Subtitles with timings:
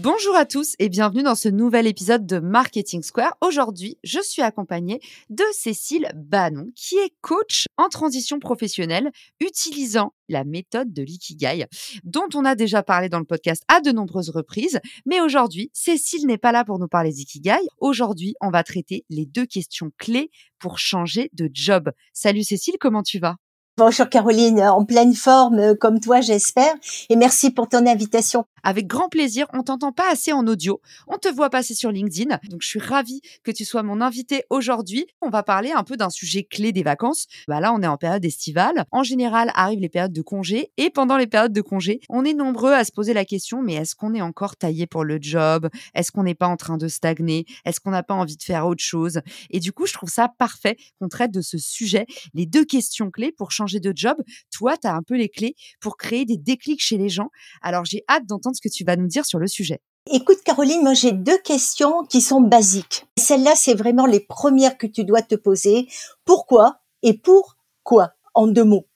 [0.00, 3.36] Bonjour à tous et bienvenue dans ce nouvel épisode de Marketing Square.
[3.40, 10.44] Aujourd'hui, je suis accompagnée de Cécile Bannon, qui est coach en transition professionnelle utilisant la
[10.44, 11.66] méthode de l'ikigai,
[12.04, 14.78] dont on a déjà parlé dans le podcast à de nombreuses reprises.
[15.04, 17.58] Mais aujourd'hui, Cécile n'est pas là pour nous parler d'ikigai.
[17.78, 21.90] Aujourd'hui, on va traiter les deux questions clés pour changer de job.
[22.12, 23.34] Salut Cécile, comment tu vas?
[23.78, 26.74] Bonjour Caroline, en pleine forme euh, comme toi j'espère
[27.10, 28.44] et merci pour ton invitation.
[28.64, 32.40] Avec grand plaisir, on t'entend pas assez en audio, on te voit passer sur LinkedIn,
[32.50, 35.06] donc je suis ravie que tu sois mon invité aujourd'hui.
[35.22, 37.28] On va parler un peu d'un sujet clé des vacances.
[37.46, 38.84] Bah là, on est en période estivale.
[38.90, 42.34] En général, arrivent les périodes de congé et pendant les périodes de congé, on est
[42.34, 45.68] nombreux à se poser la question mais est-ce qu'on est encore taillé pour le job?
[45.94, 47.46] Est-ce qu'on n'est pas en train de stagner?
[47.64, 49.20] Est-ce qu'on n'a pas envie de faire autre chose?
[49.50, 53.12] Et du coup, je trouve ça parfait qu'on traite de ce sujet, les deux questions
[53.12, 54.16] clés pour changer de job,
[54.50, 57.30] toi, tu as un peu les clés pour créer des déclics chez les gens.
[57.62, 59.80] Alors, j'ai hâte d'entendre ce que tu vas nous dire sur le sujet.
[60.10, 63.06] Écoute Caroline, moi j'ai deux questions qui sont basiques.
[63.18, 65.86] Celles-là, c'est vraiment les premières que tu dois te poser.
[66.24, 68.86] Pourquoi et pour quoi En deux mots?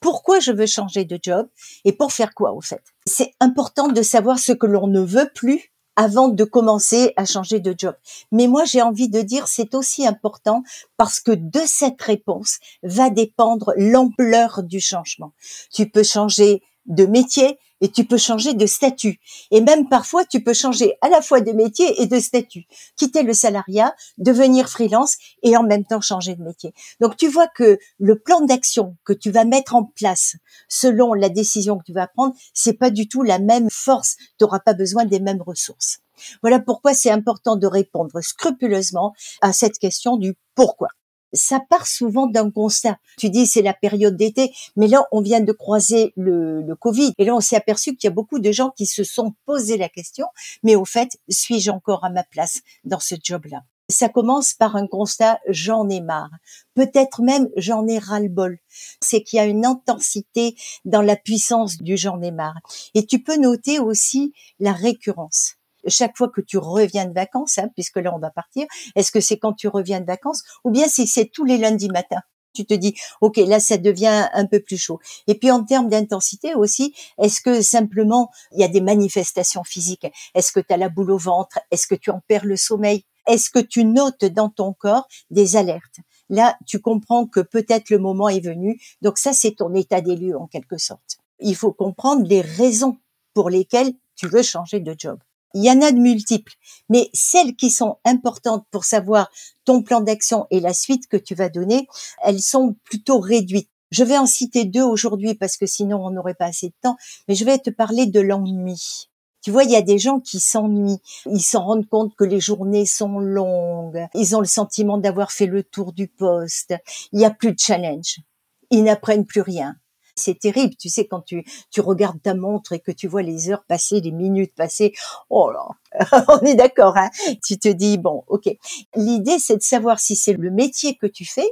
[0.00, 1.48] Pourquoi je veux changer de job
[1.84, 2.82] et pour faire quoi au fait?
[3.06, 7.60] C'est important de savoir ce que l'on ne veut plus avant de commencer à changer
[7.60, 7.94] de job.
[8.30, 10.62] Mais moi, j'ai envie de dire, c'est aussi important
[10.96, 15.32] parce que de cette réponse va dépendre l'ampleur du changement.
[15.72, 19.20] Tu peux changer de métier, et tu peux changer de statut.
[19.50, 22.64] Et même parfois, tu peux changer à la fois de métier et de statut.
[22.96, 26.72] Quitter le salariat, devenir freelance et en même temps changer de métier.
[27.00, 30.36] Donc, tu vois que le plan d'action que tu vas mettre en place
[30.68, 34.16] selon la décision que tu vas prendre, c'est pas du tout la même force.
[34.38, 35.98] Tu n'auras pas besoin des mêmes ressources.
[36.42, 40.88] Voilà pourquoi c'est important de répondre scrupuleusement à cette question du pourquoi
[41.36, 42.98] ça part souvent d'un constat.
[43.18, 47.24] Tu dis c'est la période d'été, mais là on vient de croiser le, Covid et
[47.24, 49.88] là on s'est aperçu qu'il y a beaucoup de gens qui se sont posé la
[49.88, 50.26] question,
[50.62, 53.62] mais au fait, suis-je encore à ma place dans ce job-là?
[53.88, 56.30] Ça commence par un constat, j'en ai marre.
[56.74, 58.58] Peut-être même j'en ai ras-le-bol.
[59.00, 62.58] C'est qu'il y a une intensité dans la puissance du j'en ai marre.
[62.94, 65.55] Et tu peux noter aussi la récurrence
[65.88, 69.20] chaque fois que tu reviens de vacances, hein, puisque là on va partir, est-ce que
[69.20, 72.22] c'est quand tu reviens de vacances ou bien si c'est tous les lundis matins
[72.56, 74.98] tu te dis, OK, là, ça devient un peu plus chaud.
[75.28, 80.06] Et puis, en termes d'intensité aussi, est-ce que simplement, il y a des manifestations physiques?
[80.34, 81.60] Est-ce que tu as la boule au ventre?
[81.70, 83.04] Est-ce que tu en perds le sommeil?
[83.26, 85.98] Est-ce que tu notes dans ton corps des alertes?
[86.28, 88.80] Là, tu comprends que peut-être le moment est venu.
[89.02, 91.18] Donc ça, c'est ton état des lieux en quelque sorte.
[91.40, 92.96] Il faut comprendre les raisons
[93.34, 95.18] pour lesquelles tu veux changer de job.
[95.56, 96.52] Il y en a de multiples,
[96.90, 99.30] mais celles qui sont importantes pour savoir
[99.64, 101.88] ton plan d'action et la suite que tu vas donner,
[102.22, 103.70] elles sont plutôt réduites.
[103.90, 106.98] Je vais en citer deux aujourd'hui parce que sinon on n'aurait pas assez de temps,
[107.26, 109.08] mais je vais te parler de l'ennui.
[109.40, 111.00] Tu vois, il y a des gens qui s'ennuient.
[111.24, 114.06] Ils s'en rendent compte que les journées sont longues.
[114.12, 116.74] Ils ont le sentiment d'avoir fait le tour du poste.
[117.12, 118.20] Il n'y a plus de challenge.
[118.68, 119.74] Ils n'apprennent plus rien
[120.16, 120.74] c'est terrible.
[120.76, 124.00] Tu sais, quand tu, tu regardes ta montre et que tu vois les heures passer,
[124.00, 124.92] les minutes passer,
[125.30, 125.68] oh là,
[126.28, 127.10] on est d'accord, hein
[127.44, 128.48] Tu te dis, bon, ok.
[128.94, 131.50] L'idée, c'est de savoir si c'est le métier que tu fais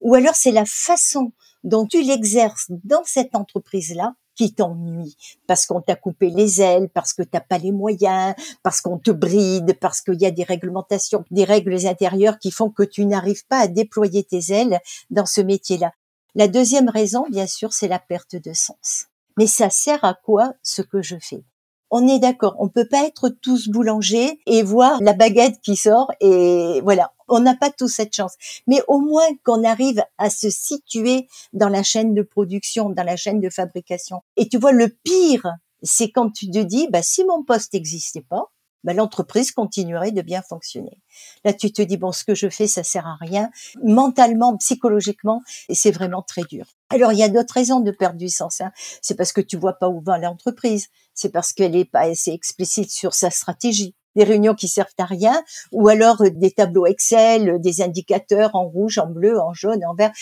[0.00, 1.32] ou alors c'est la façon
[1.64, 7.12] dont tu l'exerces dans cette entreprise-là qui t'ennuie parce qu'on t'a coupé les ailes, parce
[7.12, 11.24] que t'as pas les moyens, parce qu'on te bride, parce qu'il y a des réglementations,
[11.30, 15.40] des règles intérieures qui font que tu n'arrives pas à déployer tes ailes dans ce
[15.40, 15.92] métier-là.
[16.36, 19.06] La deuxième raison, bien sûr, c'est la perte de sens.
[19.36, 21.44] Mais ça sert à quoi ce que je fais?
[21.90, 26.10] On est d'accord, on peut pas être tous boulangers et voir la baguette qui sort
[26.18, 28.34] et voilà, on n'a pas tous cette chance.
[28.66, 33.16] Mais au moins qu'on arrive à se situer dans la chaîne de production, dans la
[33.16, 34.22] chaîne de fabrication.
[34.36, 35.46] Et tu vois, le pire,
[35.82, 38.50] c'est quand tu te dis, bah, si mon poste n'existait pas,
[38.84, 41.02] bah, l'entreprise continuerait de bien fonctionner.
[41.44, 43.50] Là, tu te dis, bon, ce que je fais, ça sert à rien.
[43.82, 46.66] Mentalement, psychologiquement, et c'est vraiment très dur.
[46.90, 48.60] Alors, il y a d'autres raisons de perdre du sens.
[48.60, 48.70] Hein.
[49.02, 50.88] C'est parce que tu vois pas où va l'entreprise.
[51.14, 53.94] C'est parce qu'elle est pas assez explicite sur sa stratégie.
[54.16, 55.42] des réunions qui servent à rien,
[55.72, 59.84] ou alors euh, des tableaux Excel, euh, des indicateurs en rouge, en bleu, en jaune,
[59.84, 60.12] en vert.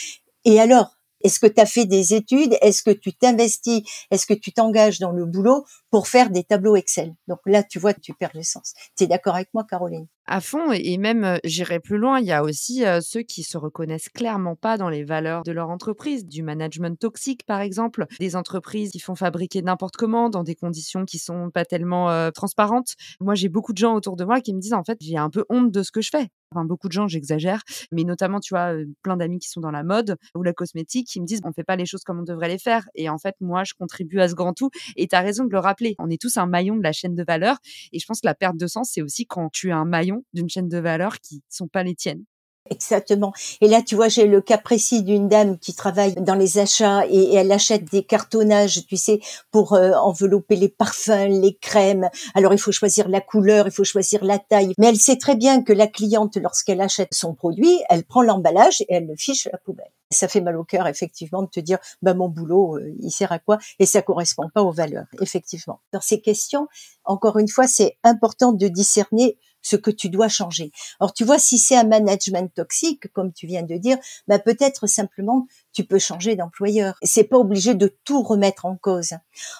[0.46, 2.56] Et alors, est-ce que tu as fait des études?
[2.60, 3.82] Est-ce que tu t'investis?
[4.10, 7.14] Est-ce que tu t'engages dans le boulot pour faire des tableaux Excel?
[7.28, 8.74] Donc là, tu vois, tu perds le sens.
[8.96, 10.06] Tu es d'accord avec moi, Caroline?
[10.26, 14.08] À fond et même j'irai plus loin, il y a aussi ceux qui se reconnaissent
[14.08, 18.90] clairement pas dans les valeurs de leur entreprise, du management toxique par exemple, des entreprises
[18.90, 22.94] qui font fabriquer n'importe comment dans des conditions qui sont pas tellement transparentes.
[23.20, 25.30] Moi, j'ai beaucoup de gens autour de moi qui me disent en fait, j'ai un
[25.30, 26.28] peu honte de ce que je fais.
[26.54, 29.82] Enfin, beaucoup de gens, j'exagère, mais notamment, tu vois, plein d'amis qui sont dans la
[29.82, 32.48] mode ou la cosmétique qui me disent on fait pas les choses comme on devrait
[32.48, 32.90] les faire.
[32.94, 34.68] Et en fait, moi, je contribue à ce grand tout.
[34.96, 35.94] Et tu as raison de le rappeler.
[35.98, 37.56] On est tous un maillon de la chaîne de valeur.
[37.92, 40.11] Et je pense que la perte de sens, c'est aussi quand tu es un maillon
[40.32, 42.24] d'une chaîne de valeur qui sont pas les tiennes.
[42.70, 43.32] Exactement.
[43.60, 47.04] Et là, tu vois, j'ai le cas précis d'une dame qui travaille dans les achats
[47.08, 49.20] et, elle achète des cartonnages, tu sais,
[49.50, 52.08] pour euh, envelopper les parfums, les crèmes.
[52.34, 54.74] Alors, il faut choisir la couleur, il faut choisir la taille.
[54.78, 58.80] Mais elle sait très bien que la cliente, lorsqu'elle achète son produit, elle prend l'emballage
[58.82, 59.90] et elle le fiche à la poubelle.
[60.10, 63.32] Ça fait mal au cœur, effectivement, de te dire, bah, mon boulot, euh, il sert
[63.32, 63.58] à quoi?
[63.80, 65.80] Et ça correspond pas aux valeurs, effectivement.
[65.92, 66.68] Dans ces questions,
[67.04, 70.70] encore une fois, c'est important de discerner ce que tu dois changer.
[71.00, 73.96] Alors tu vois, si c'est un management toxique, comme tu viens de dire,
[74.28, 76.98] bah peut-être simplement tu peux changer d'employeur.
[77.02, 79.14] C'est pas obligé de tout remettre en cause.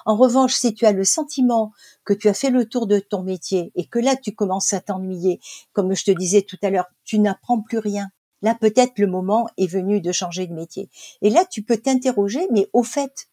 [0.05, 1.73] En revanche, si tu as le sentiment
[2.05, 4.81] que tu as fait le tour de ton métier et que là tu commences à
[4.81, 5.41] t'ennuyer,
[5.73, 8.11] comme je te disais tout à l'heure, tu n'apprends plus rien.
[8.43, 10.91] Là, peut-être le moment est venu de changer de métier.
[11.23, 13.29] Et là, tu peux t'interroger, mais au fait,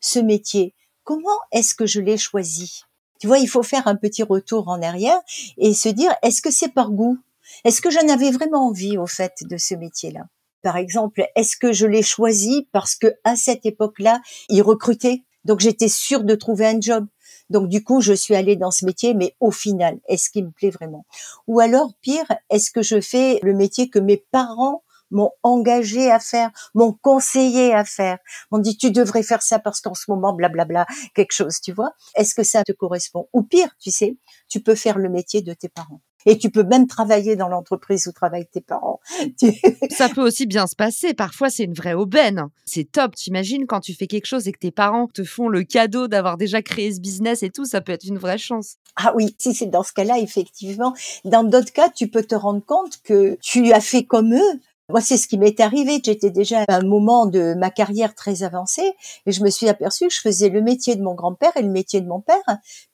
[0.00, 2.82] ce métier, comment est-ce que je l'ai choisi?
[3.22, 5.20] Tu vois, il faut faire un petit retour en arrière
[5.56, 7.20] et se dire, est-ce que c'est par goût?
[7.64, 10.22] Est-ce que j'en avais vraiment envie, au fait, de ce métier-là?
[10.60, 15.22] Par exemple, est-ce que je l'ai choisi parce que à cette époque-là, ils recrutaient?
[15.44, 17.06] Donc j'étais sûre de trouver un job.
[17.48, 20.50] Donc du coup, je suis allée dans ce métier, mais au final, est-ce qu'il me
[20.50, 21.06] plaît vraiment?
[21.46, 24.82] Ou alors, pire, est-ce que je fais le métier que mes parents
[25.12, 28.18] m'ont engagé à faire, m'ont conseillé à faire,
[28.50, 31.92] m'ont dit tu devrais faire ça parce qu'en ce moment, blablabla, quelque chose, tu vois.
[32.16, 33.28] Est-ce que ça te correspond?
[33.32, 34.16] Ou pire, tu sais,
[34.48, 36.00] tu peux faire le métier de tes parents.
[36.26, 39.00] Et tu peux même travailler dans l'entreprise où travaillent tes parents.
[39.90, 41.14] ça peut aussi bien se passer.
[41.14, 42.46] Parfois, c'est une vraie aubaine.
[42.64, 43.14] C'est top.
[43.14, 46.36] T'imagines quand tu fais quelque chose et que tes parents te font le cadeau d'avoir
[46.36, 48.76] déjà créé ce business et tout, ça peut être une vraie chance.
[48.96, 50.94] Ah oui, si c'est dans ce cas-là, effectivement.
[51.24, 54.60] Dans d'autres cas, tu peux te rendre compte que tu as fait comme eux,
[54.92, 56.00] moi, c'est ce qui m'est arrivé.
[56.04, 58.92] J'étais déjà à un moment de ma carrière très avancée
[59.26, 61.70] et je me suis aperçue que je faisais le métier de mon grand-père et le
[61.70, 62.36] métier de mon père,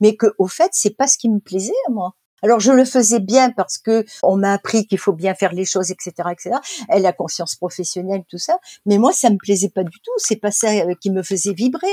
[0.01, 2.15] mais que, au fait, c'est pas ce qui me plaisait à moi.
[2.41, 5.65] Alors je le faisais bien parce que on m'a appris qu'il faut bien faire les
[5.65, 6.57] choses, etc., etc.
[6.89, 8.59] Elle a conscience professionnelle, tout ça.
[8.87, 10.13] Mais moi, ça me plaisait pas du tout.
[10.19, 11.89] C'est pas ça euh, qui me faisait vibrer.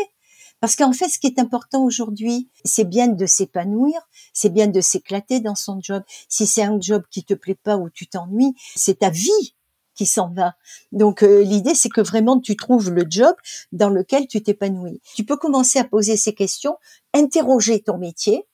[0.62, 4.00] Parce qu'en fait, ce qui est important aujourd'hui, c'est bien de s'épanouir,
[4.34, 6.04] c'est bien de s'éclater dans son job.
[6.30, 9.55] Si c'est un job qui te plaît pas ou tu t'ennuies, c'est ta vie
[9.96, 10.56] qui s'en va.
[10.92, 13.36] Donc euh, l'idée c'est que vraiment tu trouves le job
[13.72, 15.02] dans lequel tu t'épanouis.
[15.16, 16.78] Tu peux commencer à poser ces questions,
[17.14, 18.46] interroger ton métier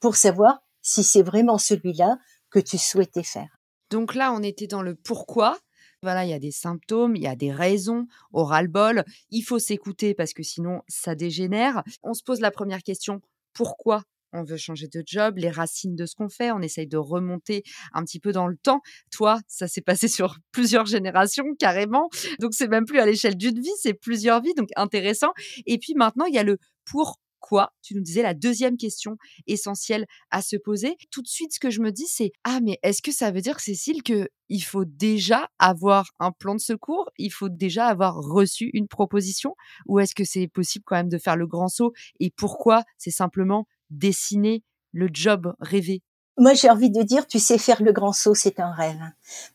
[0.00, 2.18] pour savoir si c'est vraiment celui-là
[2.50, 3.58] que tu souhaitais faire.
[3.90, 5.58] Donc là, on était dans le pourquoi.
[6.02, 9.60] Voilà, il y a des symptômes, il y a des raisons, oral bol, il faut
[9.60, 11.84] s'écouter parce que sinon ça dégénère.
[12.02, 13.20] On se pose la première question,
[13.52, 14.02] pourquoi?
[14.32, 17.62] On veut changer de job, les racines de ce qu'on fait, on essaye de remonter
[17.92, 18.80] un petit peu dans le temps.
[19.10, 22.08] Toi, ça s'est passé sur plusieurs générations carrément,
[22.40, 25.32] donc c'est même plus à l'échelle d'une vie, c'est plusieurs vies, donc intéressant.
[25.66, 27.72] Et puis maintenant, il y a le pourquoi.
[27.82, 30.96] Tu nous disais la deuxième question essentielle à se poser.
[31.10, 33.40] Tout de suite, ce que je me dis, c'est ah mais est-ce que ça veut
[33.40, 38.14] dire Cécile que il faut déjà avoir un plan de secours, il faut déjà avoir
[38.14, 39.54] reçu une proposition,
[39.86, 41.92] ou est-ce que c'est possible quand même de faire le grand saut?
[42.20, 42.84] Et pourquoi?
[42.98, 46.02] C'est simplement dessiner le job rêvé?
[46.38, 49.02] Moi, j'ai envie de dire, tu sais, faire le grand saut, c'est un rêve.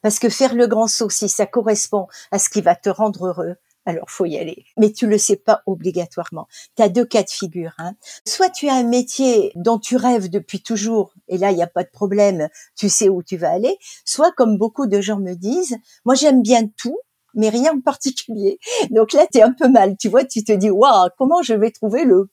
[0.01, 3.27] Parce que faire le grand saut, si ça correspond à ce qui va te rendre
[3.27, 3.55] heureux,
[3.87, 4.65] alors faut y aller.
[4.77, 6.47] Mais tu le sais pas obligatoirement.
[6.75, 7.73] Tu as deux cas de figure.
[7.79, 7.93] Hein.
[8.27, 11.67] Soit tu as un métier dont tu rêves depuis toujours, et là, il n'y a
[11.67, 13.77] pas de problème, tu sais où tu vas aller.
[14.05, 16.99] Soit, comme beaucoup de gens me disent, moi j'aime bien tout,
[17.33, 18.59] mais rien en particulier.
[18.91, 21.53] Donc là, tu es un peu mal, tu vois, tu te dis, waouh, comment je
[21.53, 22.29] vais trouver le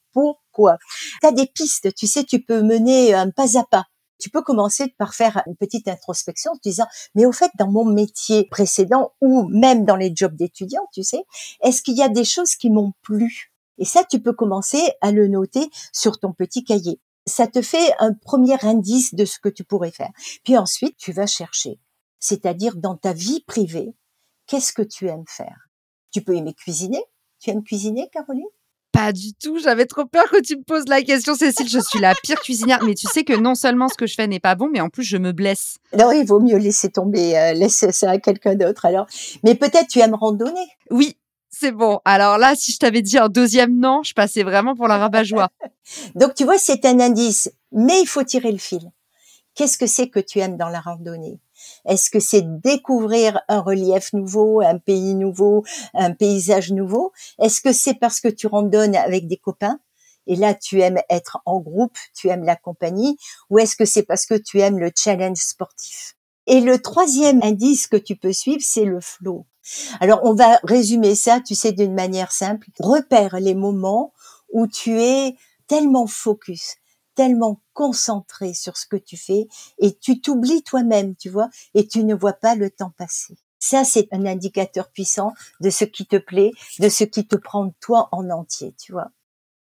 [0.55, 0.79] pourquoi
[1.21, 3.87] Tu as des pistes, tu sais, tu peux mener un pas à pas.
[4.19, 7.71] Tu peux commencer par faire une petite introspection en te disant, mais au fait, dans
[7.71, 11.25] mon métier précédent ou même dans les jobs d'étudiants, tu sais,
[11.63, 13.53] est-ce qu'il y a des choses qui m'ont plu?
[13.79, 17.01] Et ça, tu peux commencer à le noter sur ton petit cahier.
[17.27, 20.13] Ça te fait un premier indice de ce que tu pourrais faire.
[20.45, 21.81] Puis ensuite, tu vas chercher.
[22.21, 23.97] C'est-à-dire dans ta vie privée,
[24.47, 25.69] qu'est-ce que tu aimes faire?
[26.13, 27.03] Tu peux aimer cuisiner?
[27.41, 28.45] Tu aimes cuisiner, Caroline?
[28.95, 29.59] Pas du tout.
[29.59, 31.69] J'avais trop peur que tu me poses la question, Cécile.
[31.69, 32.79] Je suis la pire cuisinière.
[32.85, 34.89] Mais tu sais que non seulement ce que je fais n'est pas bon, mais en
[34.89, 35.79] plus je me blesse.
[35.99, 39.07] Non, il vaut mieux laisser tomber, euh, laisser ça à quelqu'un d'autre alors.
[39.43, 40.67] Mais peut-être tu aimes randonner.
[40.91, 41.17] Oui,
[41.51, 42.01] c'est bon.
[42.05, 45.49] Alors là, si je t'avais dit un deuxième non, je passais vraiment pour la rabat-joie.
[46.15, 48.93] Donc tu vois, c'est un indice, mais il faut tirer le fil.
[49.57, 51.41] Qu'est-ce que c'est que tu aimes dans la randonnée?
[51.87, 57.13] Est-ce que c'est découvrir un relief nouveau, un pays nouveau, un paysage nouveau?
[57.39, 59.79] Est-ce que c'est parce que tu randonnes avec des copains
[60.27, 63.19] et là tu aimes être en groupe, tu aimes la compagnie
[63.51, 66.17] Ou est-ce que c'est parce que tu aimes le challenge sportif?
[66.47, 69.47] Et le troisième indice que tu peux suivre, c'est le flow.
[70.01, 72.69] Alors on va résumer ça, tu sais, d'une manière simple.
[72.81, 74.13] Repère les moments
[74.53, 76.77] où tu es tellement focus,
[77.15, 82.05] tellement concentré sur ce que tu fais et tu t'oublies toi-même, tu vois, et tu
[82.05, 83.37] ne vois pas le temps passer.
[83.59, 87.73] Ça, c'est un indicateur puissant de ce qui te plaît, de ce qui te prend
[87.81, 89.11] toi en entier, tu vois.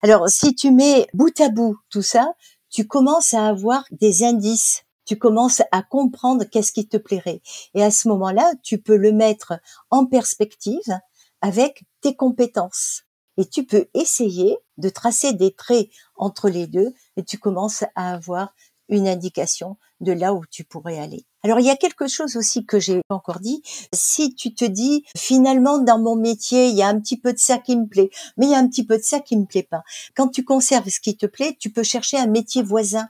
[0.02, 2.34] Alors, si tu mets bout à bout tout ça,
[2.70, 4.84] tu commences à avoir des indices.
[5.06, 7.42] Tu commences à comprendre qu'est-ce qui te plairait.
[7.74, 11.00] Et à ce moment-là, tu peux le mettre en perspective
[11.42, 13.04] avec tes compétences
[13.38, 18.54] et tu peux essayer de tracer des traits entre les deux tu commences à avoir
[18.90, 21.26] une indication de là où tu pourrais aller.
[21.44, 23.64] Alors il y a quelque chose aussi que j'ai encore dit.
[23.94, 27.40] Si tu te dis finalement dans mon métier il y a un petit peu de
[27.40, 29.46] ça qui me plaît, mais il y a un petit peu de ça qui me
[29.46, 29.84] plaît pas.
[30.16, 33.08] Quand tu conserves ce qui te plaît, tu peux chercher un métier voisin.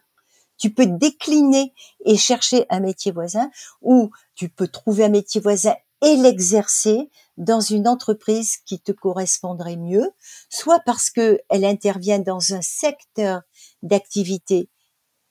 [0.58, 1.74] Tu peux décliner
[2.06, 3.50] et chercher un métier voisin
[3.82, 9.77] ou tu peux trouver un métier voisin et l'exercer dans une entreprise qui te correspondrait
[9.77, 10.12] mieux,
[10.50, 13.41] soit parce que elle intervient dans un secteur
[13.81, 14.70] d'activité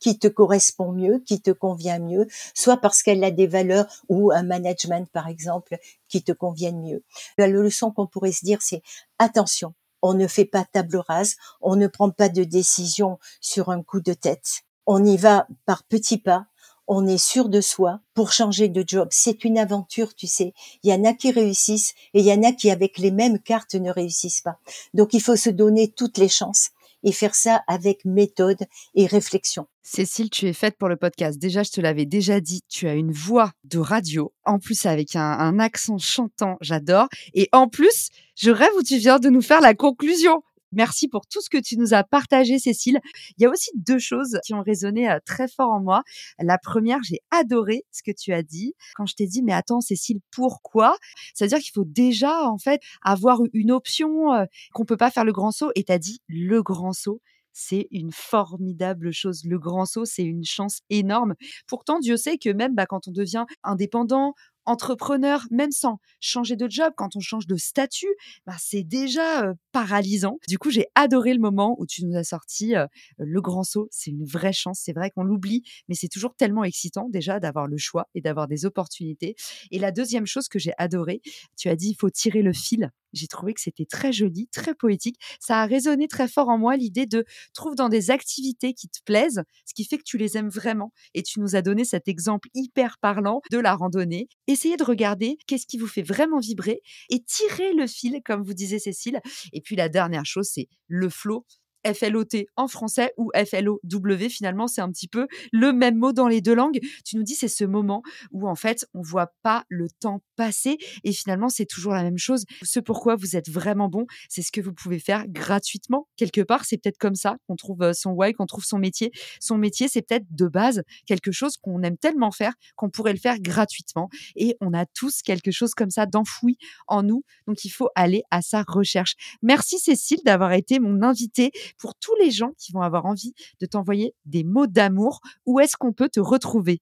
[0.00, 4.32] qui te correspond mieux, qui te convient mieux, soit parce qu'elle a des valeurs ou
[4.32, 5.76] un management, par exemple,
[6.08, 7.04] qui te conviennent mieux.
[7.36, 8.82] La leçon qu'on pourrait se dire, c'est
[9.18, 13.82] attention, on ne fait pas table rase, on ne prend pas de décision sur un
[13.82, 14.62] coup de tête.
[14.86, 16.46] On y va par petits pas,
[16.92, 19.08] on est sûr de soi pour changer de job.
[19.12, 20.52] C'est une aventure, tu sais.
[20.82, 23.38] Il y en a qui réussissent et il y en a qui, avec les mêmes
[23.38, 24.58] cartes, ne réussissent pas.
[24.92, 26.70] Donc, il faut se donner toutes les chances
[27.04, 28.66] et faire ça avec méthode
[28.96, 29.68] et réflexion.
[29.82, 31.38] Cécile, tu es faite pour le podcast.
[31.38, 35.14] Déjà, je te l'avais déjà dit, tu as une voix de radio, en plus avec
[35.14, 37.08] un, accent chantant, j'adore.
[37.34, 40.42] Et en plus, je rêve où tu viens de nous faire la conclusion.
[40.72, 43.00] Merci pour tout ce que tu nous as partagé, Cécile.
[43.36, 46.02] Il y a aussi deux choses qui ont résonné euh, très fort en moi.
[46.38, 49.80] La première, j'ai adoré ce que tu as dit quand je t'ai dit, mais attends,
[49.80, 50.96] Cécile, pourquoi?
[51.34, 55.32] C'est-à-dire qu'il faut déjà, en fait, avoir une option euh, qu'on peut pas faire le
[55.32, 55.72] grand saut.
[55.74, 57.20] Et tu as dit le grand saut
[57.52, 59.42] c'est une formidable chose.
[59.44, 61.34] Le grand saut, c'est une chance énorme.
[61.66, 64.34] Pourtant, Dieu sait que même bah, quand on devient indépendant,
[64.70, 68.14] entrepreneur, même sans changer de job, quand on change de statut,
[68.46, 70.38] bah, c'est déjà paralysant.
[70.48, 72.74] Du coup, j'ai adoré le moment où tu nous as sorti
[73.18, 73.88] le grand saut.
[73.90, 74.80] C'est une vraie chance.
[74.82, 78.48] C'est vrai qu'on l'oublie, mais c'est toujours tellement excitant déjà d'avoir le choix et d'avoir
[78.48, 79.34] des opportunités.
[79.70, 81.20] Et la deuxième chose que j'ai adoré,
[81.56, 82.90] tu as dit, il faut tirer le fil.
[83.12, 85.16] J'ai trouvé que c'était très joli, très poétique.
[85.40, 87.24] Ça a résonné très fort en moi l'idée de
[87.54, 90.92] trouve dans des activités qui te plaisent, ce qui fait que tu les aimes vraiment.
[91.14, 94.28] Et tu nous as donné cet exemple hyper parlant de la randonnée.
[94.46, 98.54] Essayez de regarder qu'est-ce qui vous fait vraiment vibrer et tirer le fil, comme vous
[98.54, 99.20] disait Cécile.
[99.52, 101.44] Et puis la dernière chose, c'est le flow.
[101.84, 106.40] FLOT en français ou FLOW finalement c'est un petit peu le même mot dans les
[106.40, 106.80] deux langues.
[107.04, 110.78] Tu nous dis c'est ce moment où en fait on voit pas le temps passer
[111.04, 112.44] et finalement c'est toujours la même chose.
[112.62, 116.64] Ce pourquoi vous êtes vraiment bon, c'est ce que vous pouvez faire gratuitement quelque part.
[116.64, 119.10] C'est peut-être comme ça qu'on trouve euh, son why, qu'on trouve son métier.
[119.40, 123.18] Son métier c'est peut-être de base quelque chose qu'on aime tellement faire qu'on pourrait le
[123.18, 127.24] faire gratuitement et on a tous quelque chose comme ça d'enfoui en nous.
[127.46, 129.14] Donc il faut aller à sa recherche.
[129.42, 133.66] Merci Cécile d'avoir été mon invitée pour tous les gens qui vont avoir envie de
[133.66, 136.80] t'envoyer des mots d'amour, où est-ce qu'on peut te retrouver?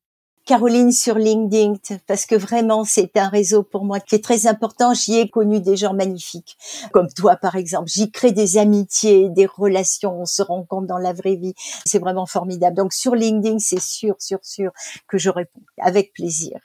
[0.49, 1.75] Caroline sur LinkedIn,
[2.07, 4.95] parce que vraiment c'est un réseau pour moi qui est très important.
[4.95, 6.57] J'y ai connu des gens magnifiques,
[6.91, 7.91] comme toi par exemple.
[7.91, 11.53] J'y crée des amitiés, des relations, on se rencontre dans la vraie vie.
[11.85, 12.75] C'est vraiment formidable.
[12.75, 14.73] Donc sur LinkedIn, c'est sûr, sûr, sûr
[15.07, 16.59] que je réponds avec plaisir.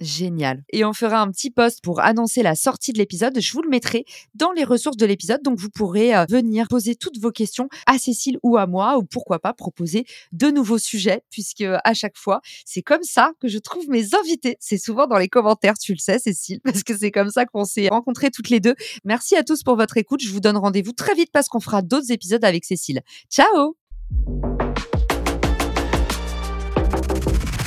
[0.00, 0.62] Génial.
[0.72, 3.40] Et on fera un petit post pour annoncer la sortie de l'épisode.
[3.40, 5.42] Je vous le mettrai dans les ressources de l'épisode.
[5.42, 9.02] Donc, vous pourrez euh, venir poser toutes vos questions à Cécile ou à moi, ou
[9.02, 13.58] pourquoi pas proposer de nouveaux sujets, puisque à chaque fois, c'est comme ça que je
[13.58, 14.56] trouve mes invités.
[14.60, 17.64] C'est souvent dans les commentaires, tu le sais, Cécile, parce que c'est comme ça qu'on
[17.64, 18.74] s'est rencontrés toutes les deux.
[19.04, 20.22] Merci à tous pour votre écoute.
[20.22, 23.00] Je vous donne rendez-vous très vite parce qu'on fera d'autres épisodes avec Cécile.
[23.30, 23.74] Ciao!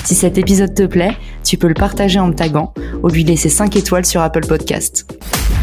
[0.06, 3.50] Si cet épisode te plaît, tu peux le partager en me taguant ou lui laisser
[3.50, 5.06] 5 étoiles sur Apple Podcast.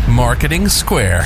[0.08, 1.24] Marketing Square.